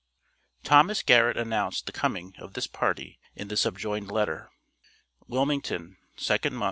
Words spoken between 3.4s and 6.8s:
the subjoined letter: WILMINGTON, 2 MO.